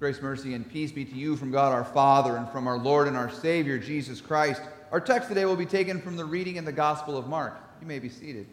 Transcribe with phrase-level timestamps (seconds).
[0.00, 3.06] Grace, mercy, and peace be to you from God our Father and from our Lord
[3.06, 4.62] and our Savior, Jesus Christ.
[4.92, 7.60] Our text today will be taken from the reading in the Gospel of Mark.
[7.82, 8.46] You may be seated.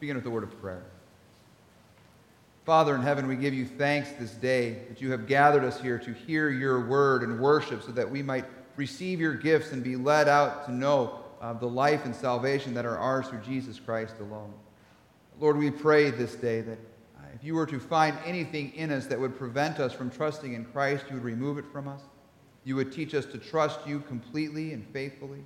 [0.00, 0.84] Begin with the word of prayer.
[2.64, 5.98] Father in heaven, we give you thanks this day that you have gathered us here
[5.98, 9.96] to hear your word and worship so that we might receive your gifts and be
[9.96, 14.14] led out to know uh, the life and salvation that are ours through Jesus Christ
[14.18, 14.54] alone.
[15.38, 16.78] Lord, we pray this day that
[17.34, 20.64] if you were to find anything in us that would prevent us from trusting in
[20.64, 22.00] Christ, you would remove it from us.
[22.64, 25.42] You would teach us to trust you completely and faithfully.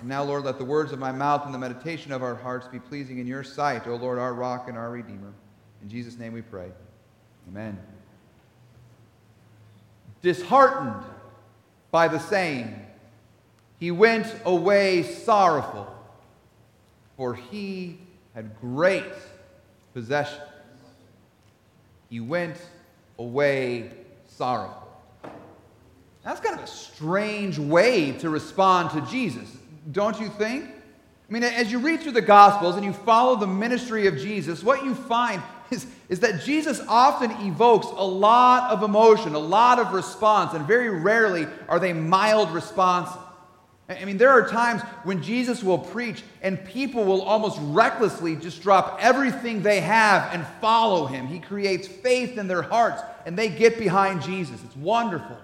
[0.00, 2.68] And now, Lord, let the words of my mouth and the meditation of our hearts
[2.68, 5.32] be pleasing in your sight, O Lord, our rock and our redeemer.
[5.82, 6.70] In Jesus' name we pray.
[7.48, 7.78] Amen.
[10.22, 11.04] Disheartened
[11.90, 12.86] by the saying,
[13.78, 15.86] he went away sorrowful,
[17.16, 17.98] for he
[18.34, 19.04] had great
[19.94, 20.42] possessions.
[22.16, 22.56] He went
[23.18, 23.90] away
[24.26, 24.88] sorrowful.
[26.24, 29.54] That's kind of a strange way to respond to Jesus,
[29.92, 30.64] don't you think?
[30.64, 34.62] I mean, as you read through the Gospels and you follow the ministry of Jesus,
[34.62, 39.78] what you find is, is that Jesus often evokes a lot of emotion, a lot
[39.78, 43.20] of response, and very rarely are they mild responses.
[43.88, 48.60] I mean, there are times when Jesus will preach and people will almost recklessly just
[48.60, 51.28] drop everything they have and follow him.
[51.28, 54.60] He creates faith in their hearts and they get behind Jesus.
[54.64, 55.38] It's wonderful.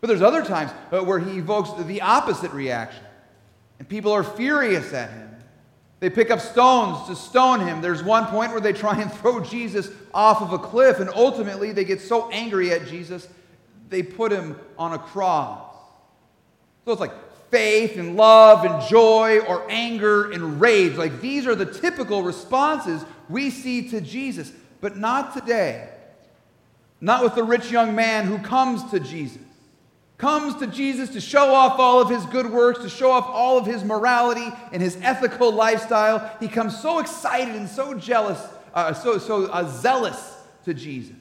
[0.00, 3.02] But there's other times uh, where he evokes the opposite reaction
[3.78, 5.28] and people are furious at him.
[6.00, 7.80] They pick up stones to stone him.
[7.80, 11.72] There's one point where they try and throw Jesus off of a cliff, and ultimately
[11.72, 13.28] they get so angry at Jesus,
[13.88, 15.74] they put him on a cross.
[16.84, 17.12] So it's like
[17.50, 20.94] faith and love and joy or anger and rage.
[20.96, 25.88] Like these are the typical responses we see to Jesus, but not today.
[27.00, 29.42] Not with the rich young man who comes to Jesus.
[30.16, 33.56] Comes to Jesus to show off all of his good works, to show off all
[33.56, 36.36] of his morality and his ethical lifestyle.
[36.40, 38.44] He comes so excited and so jealous,
[38.74, 41.14] uh, so, so uh, zealous to Jesus.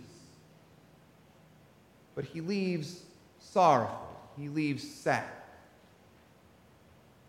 [2.16, 3.04] But he leaves
[3.40, 4.00] sorrowful,
[4.36, 5.24] he leaves sad.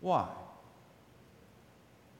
[0.01, 0.27] Why?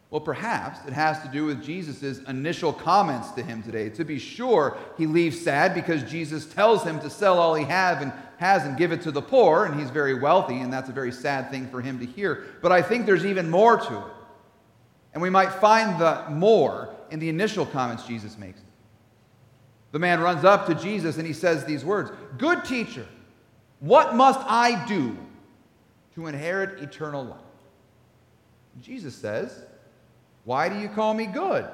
[0.09, 3.89] Well, perhaps it has to do with Jesus' initial comments to him today.
[3.89, 8.01] To be sure, he leaves sad because Jesus tells him to sell all he have
[8.01, 10.93] and has and give it to the poor, and he's very wealthy, and that's a
[10.93, 12.45] very sad thing for him to hear.
[12.61, 14.13] But I think there's even more to it.
[15.13, 18.61] And we might find the more in the initial comments Jesus makes.
[19.91, 23.07] The man runs up to Jesus and he says these words Good teacher,
[23.79, 25.17] what must I do
[26.15, 27.39] to inherit eternal life?
[28.81, 29.63] Jesus says,
[30.43, 31.67] Why do you call me good?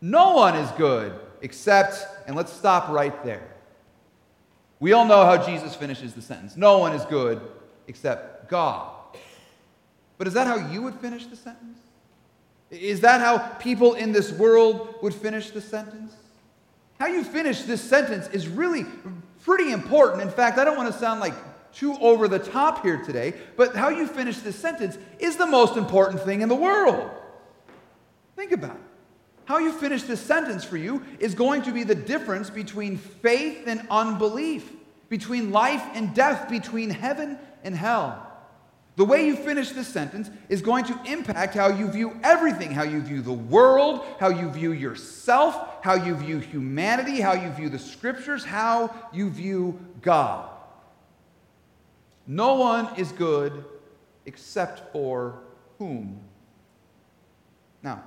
[0.00, 3.46] No one is good except, and let's stop right there.
[4.80, 7.40] We all know how Jesus finishes the sentence No one is good
[7.86, 8.94] except God.
[10.18, 11.78] But is that how you would finish the sentence?
[12.70, 16.12] Is that how people in this world would finish the sentence?
[16.98, 18.84] How you finish this sentence is really
[19.44, 20.22] pretty important.
[20.22, 21.34] In fact, I don't want to sound like
[21.78, 25.76] too over the top here today, but how you finish this sentence is the most
[25.76, 27.08] important thing in the world.
[28.34, 28.82] Think about it.
[29.44, 33.66] How you finish this sentence for you is going to be the difference between faith
[33.66, 34.70] and unbelief,
[35.08, 38.24] between life and death, between heaven and hell.
[38.96, 42.82] The way you finish this sentence is going to impact how you view everything how
[42.82, 47.68] you view the world, how you view yourself, how you view humanity, how you view
[47.68, 50.50] the scriptures, how you view God.
[52.28, 53.64] No one is good
[54.26, 55.40] except for
[55.78, 56.20] whom?
[57.82, 58.02] Now,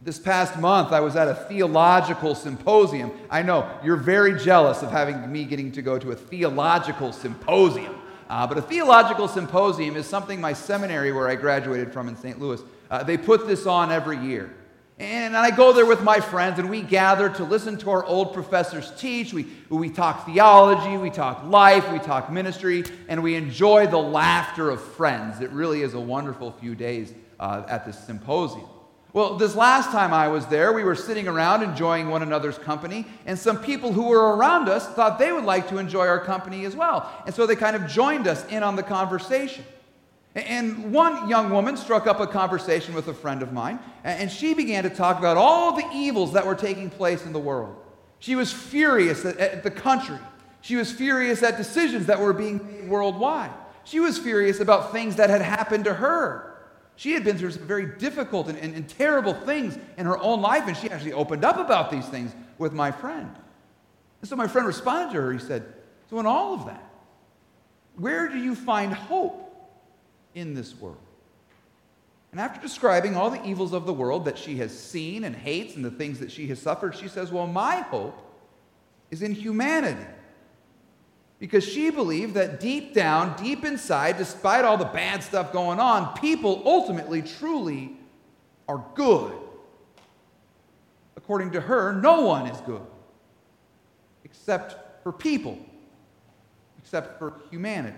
[0.00, 3.10] this past month, I was at a theological symposium.
[3.28, 7.96] I know you're very jealous of having me getting to go to a theological symposium.
[8.30, 12.40] Uh, but a theological symposium is something my seminary, where I graduated from in St.
[12.40, 14.54] Louis, uh, they put this on every year.
[15.00, 18.34] And I go there with my friends, and we gather to listen to our old
[18.34, 19.32] professors teach.
[19.32, 24.68] We, we talk theology, we talk life, we talk ministry, and we enjoy the laughter
[24.68, 25.40] of friends.
[25.40, 28.66] It really is a wonderful few days uh, at this symposium.
[29.14, 33.06] Well, this last time I was there, we were sitting around enjoying one another's company,
[33.24, 36.66] and some people who were around us thought they would like to enjoy our company
[36.66, 37.10] as well.
[37.24, 39.64] And so they kind of joined us in on the conversation.
[40.34, 44.54] And one young woman struck up a conversation with a friend of mine, and she
[44.54, 47.76] began to talk about all the evils that were taking place in the world.
[48.20, 50.18] She was furious at, the country.
[50.60, 53.50] She was furious at decisions that were being made worldwide.
[53.82, 56.58] She was furious about things that had happened to her.
[56.94, 60.42] She had been through some very difficult and, and, and terrible things in her own
[60.42, 63.34] life, and she actually opened up about these things with my friend.
[64.20, 65.32] And so my friend responded to her.
[65.32, 65.64] He said,
[66.10, 66.84] So, in all of that,
[67.96, 69.49] where do you find hope
[70.34, 70.96] in this world?
[72.32, 75.74] And after describing all the evils of the world that she has seen and hates
[75.74, 78.16] and the things that she has suffered, she says, Well, my hope
[79.10, 80.06] is in humanity.
[81.40, 86.14] Because she believed that deep down, deep inside, despite all the bad stuff going on,
[86.18, 87.96] people ultimately, truly
[88.68, 89.32] are good.
[91.16, 92.82] According to her, no one is good
[94.24, 95.58] except for people,
[96.78, 97.96] except for humanity.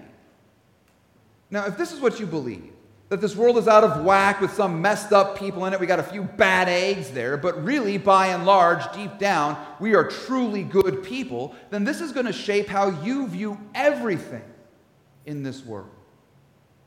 [1.52, 2.72] Now, if this is what you believe,
[3.10, 5.86] that this world is out of whack with some messed up people in it, we
[5.86, 10.08] got a few bad eggs there, but really, by and large, deep down, we are
[10.08, 14.42] truly good people, then this is going to shape how you view everything
[15.26, 15.90] in this world.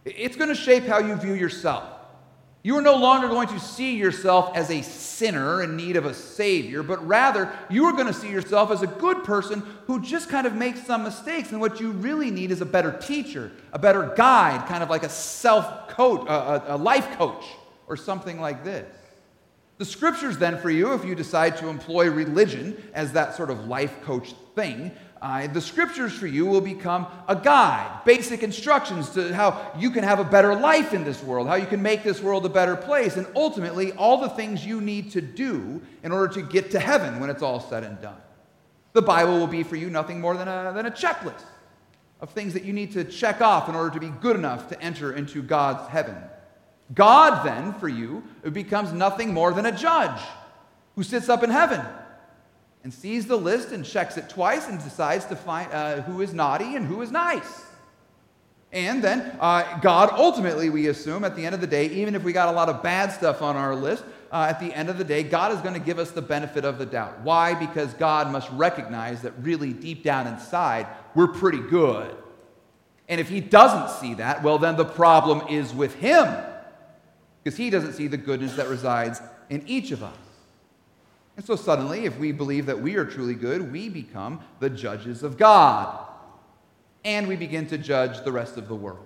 [0.03, 1.94] It's going to shape how you view yourself.
[2.65, 6.15] You are no longer going to see yourself as a sinner in need of a
[6.15, 10.29] Savior, but rather you are going to see yourself as a good person who just
[10.29, 11.51] kind of makes some mistakes.
[11.51, 15.03] And what you really need is a better teacher, a better guide, kind of like
[15.03, 17.45] a self coach, a, a life coach,
[17.85, 18.91] or something like this.
[19.77, 23.67] The scriptures, then, for you, if you decide to employ religion as that sort of
[23.67, 24.91] life coach thing,
[25.25, 30.03] uh, the scriptures for you will become a guide, basic instructions to how you can
[30.03, 32.75] have a better life in this world, how you can make this world a better
[32.75, 36.79] place, and ultimately all the things you need to do in order to get to
[36.79, 38.21] heaven when it's all said and done.
[38.93, 41.43] The Bible will be for you nothing more than a, than a checklist
[42.21, 44.79] of things that you need to check off in order to be good enough to
[44.79, 46.17] enter into God's heaven.
[46.93, 48.21] God, then, for you,
[48.51, 50.21] becomes nothing more than a judge
[50.95, 51.81] who sits up in heaven
[52.85, 56.35] and sees the list and checks it twice and decides to find uh, who is
[56.35, 57.63] naughty and who is nice.
[58.71, 62.23] And then uh, God, ultimately, we assume at the end of the day, even if
[62.23, 64.99] we got a lot of bad stuff on our list, uh, at the end of
[64.99, 67.21] the day, God is going to give us the benefit of the doubt.
[67.21, 67.55] Why?
[67.55, 70.85] Because God must recognize that really deep down inside,
[71.15, 72.15] we're pretty good.
[73.09, 76.31] And if He doesn't see that, well, then the problem is with Him.
[77.43, 80.24] Because He doesn't see the goodness that resides in each of us.
[81.37, 85.21] And so suddenly, if we believe that we are truly good, we become the judges
[85.21, 85.99] of God.
[87.03, 89.05] And we begin to judge the rest of the world.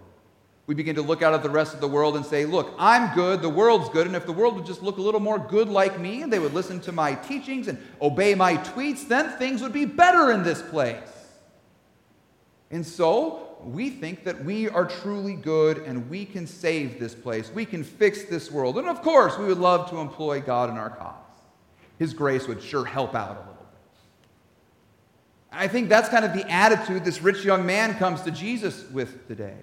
[0.68, 3.16] We begin to look out at the rest of the world and say, Look, I'm
[3.16, 5.68] good, the world's good, and if the world would just look a little more good
[5.68, 9.64] like me and they would listen to my teachings and obey my tweets, then things
[9.64, 11.00] would be better in this place.
[12.70, 17.52] And so we think that we are truly good and we can save this place.
[17.52, 18.78] We can fix this world.
[18.78, 21.29] And of course, we would love to employ God in our cause.
[22.00, 23.68] His grace would sure help out a little bit.
[25.52, 29.28] I think that's kind of the attitude this rich young man comes to Jesus with
[29.28, 29.58] today.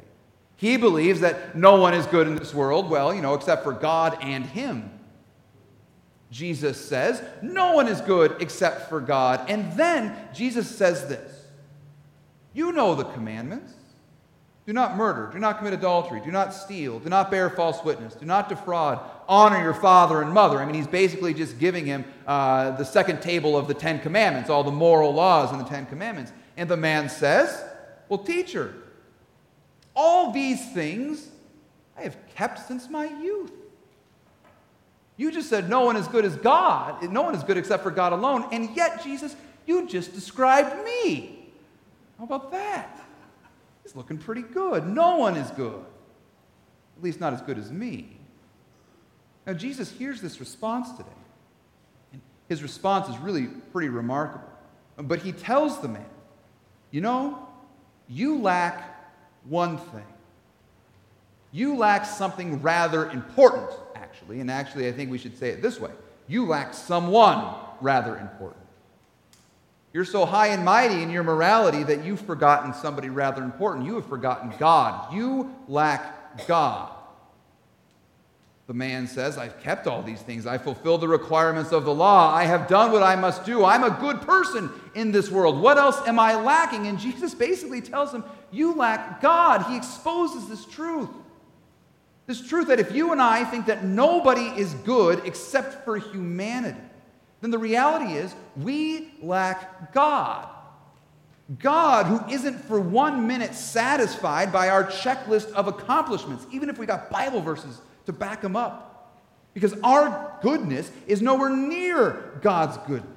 [0.57, 3.73] He believes that no one is good in this world, well, you know, except for
[3.73, 4.91] God and him.
[6.31, 9.49] Jesus says, No one is good except for God.
[9.49, 11.47] And then Jesus says this
[12.53, 13.73] You know the commandments.
[14.67, 15.31] Do not murder.
[15.33, 16.21] Do not commit adultery.
[16.25, 16.99] Do not steal.
[16.99, 18.15] Do not bear false witness.
[18.15, 18.99] Do not defraud.
[19.29, 20.59] Honor your father and mother.
[20.59, 24.51] I mean, he's basically just giving him uh, the second table of the Ten Commandments,
[24.51, 26.33] all the moral laws in the Ten Commandments.
[26.57, 27.63] And the man says,
[28.09, 28.75] Well, teacher,
[29.95, 31.29] all these things
[31.97, 33.53] I have kept since my youth.
[35.17, 37.09] You just said no one is good as God.
[37.11, 38.49] No one is good except for God alone.
[38.51, 41.53] And yet, Jesus, you just described me.
[42.19, 43.06] How about that?
[43.87, 44.85] He's looking pretty good.
[44.85, 45.85] No one is good.
[46.97, 48.19] At least not as good as me.
[49.47, 51.09] Now, Jesus hears this response today.
[52.13, 54.51] And his response is really pretty remarkable.
[54.97, 56.11] But he tells the man,
[56.91, 57.49] You know,
[58.09, 59.09] you lack
[59.45, 60.07] one thing.
[61.53, 64.41] You lack something rather important, actually.
[64.41, 65.93] And actually, I think we should say it this way
[66.27, 68.66] you lack someone rather important.
[69.97, 73.87] You're so high and mighty in your morality that you've forgotten somebody rather important.
[73.87, 75.11] You have forgotten God.
[75.15, 76.93] You lack God.
[78.67, 80.47] The man says, I've kept all these things.
[80.47, 82.31] I fulfilled the requirements of the law.
[82.31, 83.65] I have done what I must do.
[83.65, 85.63] I'm a good person in this world.
[85.63, 86.89] What else am I lacking?
[86.89, 89.63] And Jesus basically tells him, You lack God.
[89.63, 91.09] He exposes this truth.
[92.27, 96.77] This truth that if you and I think that nobody is good except for humanity,
[97.41, 100.49] then the reality is we lack God.
[101.61, 106.87] God, who isn't for one minute satisfied by our checklist of accomplishments, even if we
[106.87, 109.15] got Bible verses to back them up.
[109.55, 113.16] Because our goodness is nowhere near God's goodness.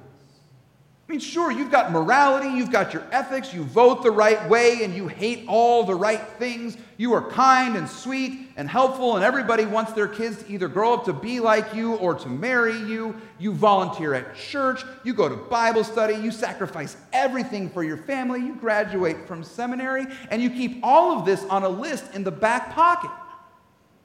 [1.10, 4.84] I mean, sure, you've got morality, you've got your ethics, you vote the right way,
[4.84, 6.76] and you hate all the right things.
[6.98, 10.94] You are kind and sweet and helpful, and everybody wants their kids to either grow
[10.94, 13.20] up to be like you or to marry you.
[13.40, 18.38] You volunteer at church, you go to Bible study, you sacrifice everything for your family,
[18.38, 22.30] you graduate from seminary, and you keep all of this on a list in the
[22.30, 23.10] back pocket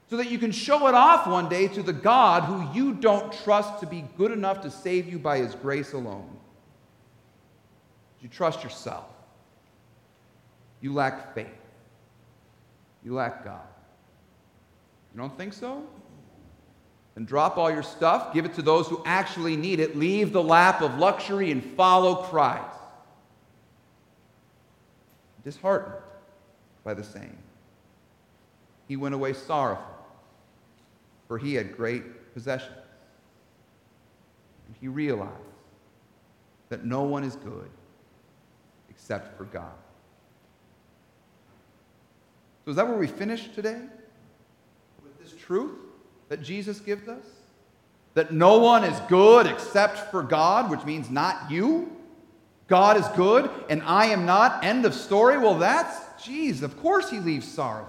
[0.10, 3.32] so that you can show it off one day to the God who you don't
[3.44, 6.40] trust to be good enough to save you by his grace alone.
[8.26, 9.06] You trust yourself.
[10.82, 11.46] You lack faith.
[13.04, 13.68] You lack God.
[15.14, 15.84] You don't think so?
[17.14, 20.42] Then drop all your stuff, give it to those who actually need it, leave the
[20.42, 22.80] lap of luxury and follow Christ.
[25.44, 25.94] Disheartened
[26.84, 27.38] by the saying,
[28.88, 29.86] he went away sorrowful,
[31.28, 32.74] for he had great possessions.
[34.66, 35.32] And he realized
[36.70, 37.70] that no one is good
[38.96, 39.74] except for God.
[42.64, 43.80] So, is that where we finish today?
[45.04, 45.78] With this truth
[46.30, 47.24] that Jesus gives us?
[48.16, 51.92] That no one is good except for God, which means not you?
[52.68, 54.64] God is good and I am not.
[54.64, 55.38] End of story.
[55.38, 57.88] Well, that's, geez, of course he leaves sorrow.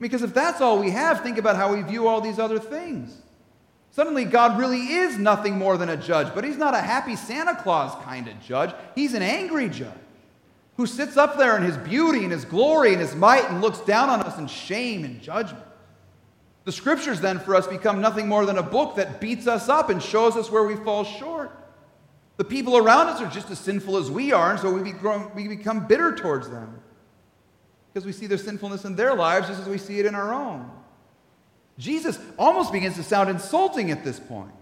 [0.00, 3.14] Because if that's all we have, think about how we view all these other things.
[3.92, 7.56] Suddenly, God really is nothing more than a judge, but he's not a happy Santa
[7.56, 8.72] Claus kind of judge.
[8.94, 9.92] He's an angry judge
[10.76, 13.80] who sits up there in his beauty and his glory and his might and looks
[13.80, 15.64] down on us in shame and judgment.
[16.64, 19.90] The scriptures then for us become nothing more than a book that beats us up
[19.90, 21.50] and shows us where we fall short.
[22.36, 25.30] The people around us are just as sinful as we are, and so we become,
[25.34, 26.80] we become bitter towards them
[27.92, 30.32] because we see their sinfulness in their lives just as we see it in our
[30.32, 30.70] own.
[31.80, 34.52] Jesus almost begins to sound insulting at this point,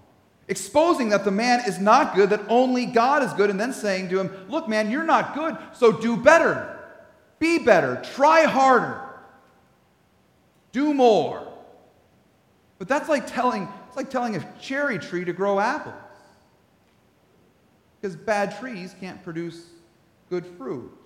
[0.46, 4.08] exposing that the man is not good, that only God is good, and then saying
[4.10, 6.78] to him, Look, man, you're not good, so do better.
[7.40, 8.00] Be better.
[8.14, 9.02] Try harder.
[10.70, 11.46] Do more.
[12.78, 15.94] But that's like telling, it's like telling a cherry tree to grow apples.
[18.00, 19.66] Because bad trees can't produce
[20.30, 20.96] good fruit.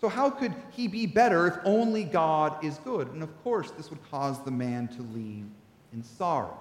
[0.00, 3.08] So, how could he be better if only God is good?
[3.12, 5.44] And of course, this would cause the man to leave
[5.92, 6.56] in sorrow.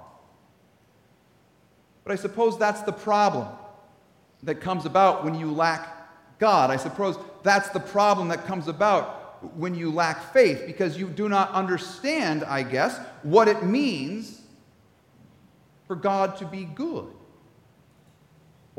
[2.03, 3.47] But I suppose that's the problem
[4.43, 5.87] that comes about when you lack
[6.37, 6.69] God.
[6.69, 11.29] I suppose that's the problem that comes about when you lack faith because you do
[11.29, 14.41] not understand, I guess, what it means
[15.87, 17.07] for God to be good.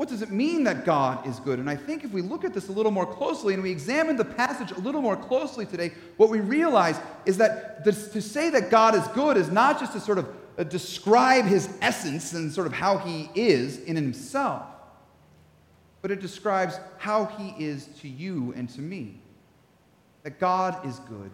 [0.01, 1.59] What does it mean that God is good?
[1.59, 4.15] And I think if we look at this a little more closely and we examine
[4.15, 8.49] the passage a little more closely today, what we realize is that this, to say
[8.49, 10.27] that God is good is not just to sort of
[10.57, 14.63] uh, describe his essence and sort of how he is in himself,
[16.01, 19.21] but it describes how he is to you and to me
[20.23, 21.29] that God is good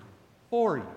[0.49, 0.95] for you.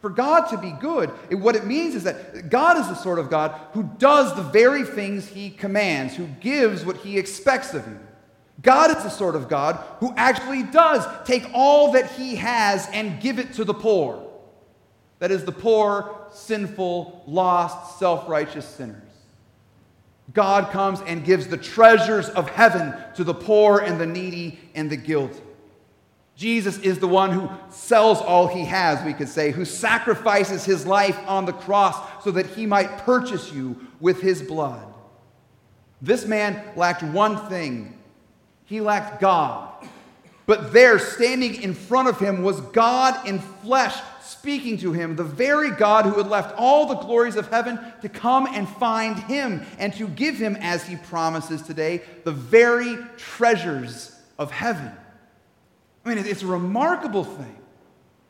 [0.00, 3.30] For God to be good, what it means is that God is the sort of
[3.30, 7.98] God who does the very things he commands, who gives what he expects of you.
[8.62, 13.20] God is the sort of God who actually does take all that he has and
[13.20, 14.22] give it to the poor.
[15.18, 19.02] That is, the poor, sinful, lost, self righteous sinners.
[20.32, 24.90] God comes and gives the treasures of heaven to the poor and the needy and
[24.90, 25.40] the guilty.
[26.36, 30.86] Jesus is the one who sells all he has, we could say, who sacrifices his
[30.86, 34.86] life on the cross so that he might purchase you with his blood.
[36.02, 37.98] This man lacked one thing
[38.66, 39.72] he lacked God.
[40.44, 45.24] But there, standing in front of him, was God in flesh speaking to him, the
[45.24, 49.64] very God who had left all the glories of heaven to come and find him
[49.78, 54.92] and to give him, as he promises today, the very treasures of heaven.
[56.06, 57.56] I mean, it's a remarkable thing.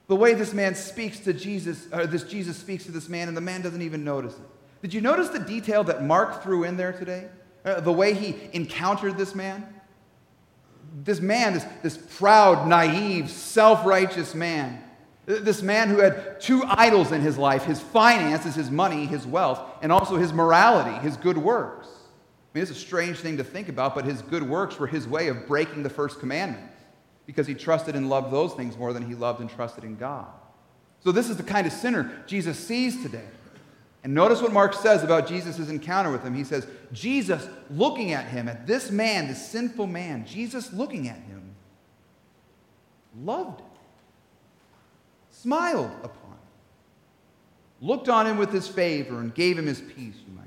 [0.09, 3.37] The way this man speaks to Jesus, or this Jesus speaks to this man, and
[3.37, 4.47] the man doesn't even notice it.
[4.81, 7.29] Did you notice the detail that Mark threw in there today?
[7.65, 9.67] Uh, the way he encountered this man?
[11.05, 14.83] This man, this, this proud, naive, self righteous man,
[15.27, 19.61] this man who had two idols in his life his finances, his money, his wealth,
[19.83, 21.89] and also his morality, his good works.
[21.89, 25.07] I mean, it's a strange thing to think about, but his good works were his
[25.07, 26.71] way of breaking the first commandment
[27.27, 30.27] because he trusted and loved those things more than he loved and trusted in God.
[31.05, 33.27] So, this is the kind of sinner Jesus sees today.
[34.07, 36.33] And notice what Mark says about Jesus' encounter with him.
[36.33, 41.17] He says, Jesus looking at him, at this man, this sinful man, Jesus looking at
[41.17, 41.57] him,
[43.21, 43.67] loved him,
[45.33, 46.39] smiled upon him,
[47.81, 50.45] looked on him with his favor, and gave him his peace, you might.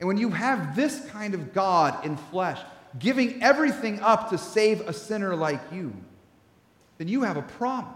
[0.00, 2.60] And when you have this kind of God in flesh,
[2.98, 5.94] giving everything up to save a sinner like you,
[6.98, 7.92] then you have a promise.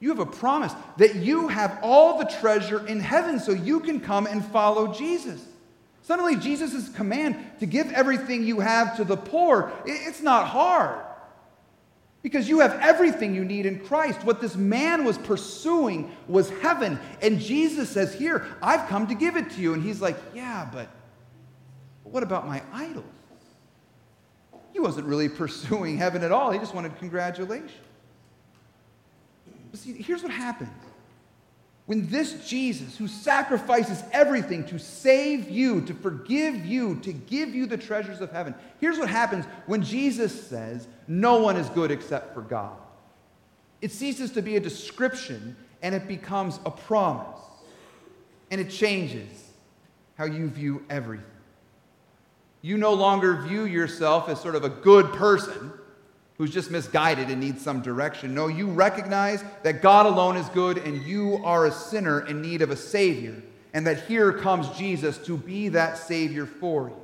[0.00, 4.00] You have a promise that you have all the treasure in heaven so you can
[4.00, 5.44] come and follow Jesus.
[6.02, 11.04] Suddenly, Jesus' command to give everything you have to the poor, it's not hard.
[12.22, 14.24] Because you have everything you need in Christ.
[14.24, 16.98] What this man was pursuing was heaven.
[17.22, 19.72] And Jesus says, Here, I've come to give it to you.
[19.72, 20.88] And he's like, Yeah, but
[22.02, 23.04] what about my idols?
[24.72, 27.72] He wasn't really pursuing heaven at all, he just wanted congratulations.
[29.70, 30.70] But see, here's what happens.
[31.86, 37.66] When this Jesus, who sacrifices everything to save you, to forgive you, to give you
[37.66, 42.32] the treasures of heaven, here's what happens when Jesus says, No one is good except
[42.32, 42.76] for God.
[43.80, 47.40] It ceases to be a description and it becomes a promise.
[48.50, 49.50] And it changes
[50.16, 51.26] how you view everything.
[52.62, 55.72] You no longer view yourself as sort of a good person
[56.36, 58.34] who's just misguided and needs some direction.
[58.34, 62.62] No, you recognize that God alone is good and you are a sinner in need
[62.62, 63.42] of a Savior,
[63.74, 66.96] and that here comes Jesus to be that Savior for you.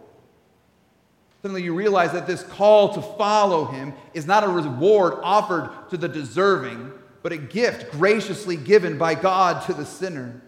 [1.42, 5.96] Suddenly you realize that this call to follow Him is not a reward offered to
[5.96, 6.90] the deserving,
[7.22, 10.42] but a gift graciously given by God to the sinner.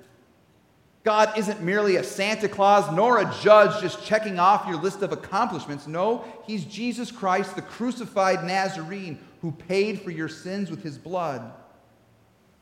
[1.05, 5.13] God isn't merely a Santa Claus nor a judge just checking off your list of
[5.13, 5.87] accomplishments.
[5.87, 11.53] No, He's Jesus Christ, the crucified Nazarene, who paid for your sins with His blood.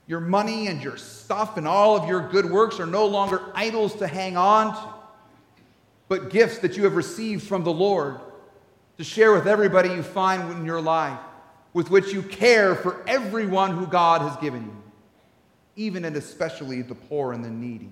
[0.07, 3.95] Your money and your stuff and all of your good works are no longer idols
[3.97, 4.95] to hang on to,
[6.09, 8.21] but gifts that you have received from the Lord
[8.99, 11.19] to share with everybody you find in your life,
[11.73, 14.83] with which you care for everyone who God has given you,
[15.75, 17.91] even and especially the poor and the needy.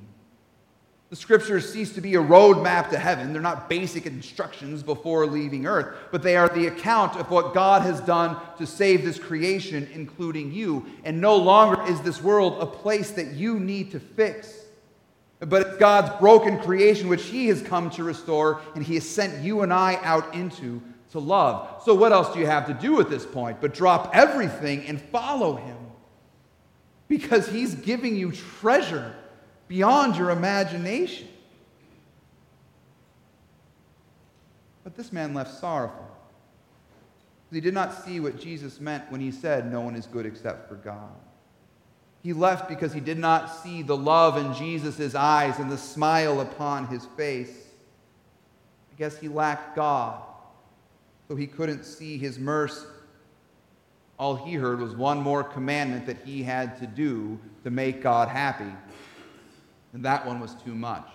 [1.15, 3.33] The scriptures cease to be a roadmap to heaven.
[3.33, 7.83] They're not basic instructions before leaving earth, but they are the account of what God
[7.83, 10.85] has done to save this creation, including you.
[11.05, 14.65] And no longer is this world a place that you need to fix,
[15.39, 19.41] but it's God's broken creation which He has come to restore, and He has sent
[19.41, 21.81] you and I out into to love.
[21.85, 25.01] So, what else do you have to do at this point but drop everything and
[25.01, 25.79] follow Him?
[27.07, 29.15] Because He's giving you treasure
[29.69, 31.29] beyond your imagination.
[34.83, 36.07] But this man left sorrowful.
[37.51, 40.69] He did not see what Jesus meant when he said, No one is good except
[40.69, 41.15] for God.
[42.23, 46.41] He left because he did not see the love in Jesus' eyes and the smile
[46.41, 47.55] upon his face.
[48.93, 50.23] I guess he lacked God,
[51.29, 52.87] so he couldn't see his mercy.
[54.19, 58.29] All he heard was one more commandment that he had to do to make God
[58.29, 58.73] happy
[59.95, 61.09] and that one was too much.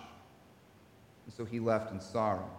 [1.26, 2.50] And so he left in sorrow.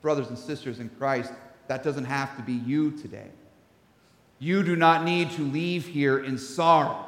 [0.00, 1.32] Brothers and sisters in Christ,
[1.66, 3.30] that doesn't have to be you today.
[4.38, 7.06] You do not need to leave here in sorrow.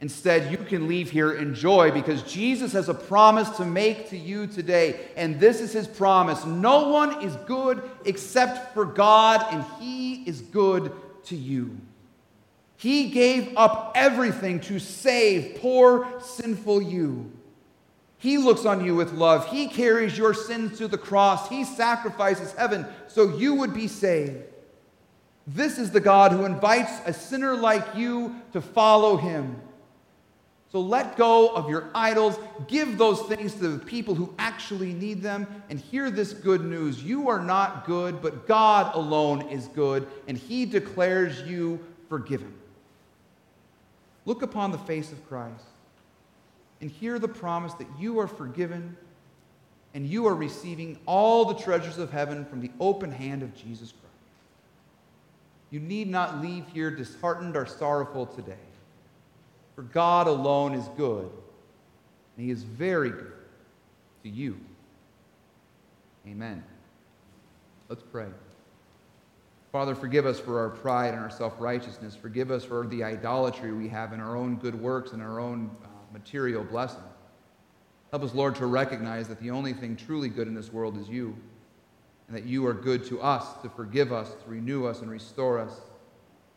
[0.00, 4.16] Instead, you can leave here in joy because Jesus has a promise to make to
[4.16, 5.08] you today.
[5.16, 10.40] And this is his promise No one is good except for God, and he is
[10.40, 10.92] good
[11.24, 11.78] to you.
[12.86, 17.32] He gave up everything to save poor, sinful you.
[18.16, 19.48] He looks on you with love.
[19.48, 21.48] He carries your sins to the cross.
[21.48, 24.36] He sacrifices heaven so you would be saved.
[25.48, 29.60] This is the God who invites a sinner like you to follow him.
[30.70, 35.22] So let go of your idols, give those things to the people who actually need
[35.22, 37.02] them, and hear this good news.
[37.02, 42.54] You are not good, but God alone is good, and he declares you forgiven.
[44.26, 45.64] Look upon the face of Christ
[46.80, 48.96] and hear the promise that you are forgiven
[49.94, 53.92] and you are receiving all the treasures of heaven from the open hand of Jesus
[53.92, 54.06] Christ.
[55.70, 58.54] You need not leave here disheartened or sorrowful today,
[59.74, 61.30] for God alone is good,
[62.36, 63.32] and He is very good
[64.24, 64.58] to you.
[66.26, 66.62] Amen.
[67.88, 68.26] Let's pray.
[69.72, 72.14] Father, forgive us for our pride and our self righteousness.
[72.14, 75.70] Forgive us for the idolatry we have in our own good works and our own
[75.84, 77.02] uh, material blessing.
[78.10, 81.08] Help us, Lord, to recognize that the only thing truly good in this world is
[81.08, 81.36] you,
[82.28, 85.58] and that you are good to us, to forgive us, to renew us, and restore
[85.58, 85.80] us.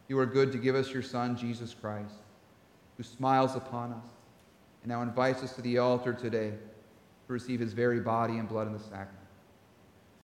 [0.08, 2.16] You are good to give us your Son, Jesus Christ,
[2.98, 4.06] who smiles upon us
[4.84, 6.52] and now invites us to the altar today
[7.28, 9.19] to receive his very body and blood in the sacrament.